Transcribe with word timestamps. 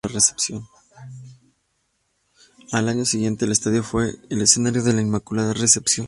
Al 2.71 2.89
año 2.89 3.05
siguiente, 3.05 3.45
el 3.45 3.51
estadio 3.51 3.83
fue 3.83 4.15
el 4.31 4.41
escenario 4.41 4.81
de 4.83 4.93
la 4.93 5.01
Inmaculada 5.01 5.53
Recepción. 5.53 5.99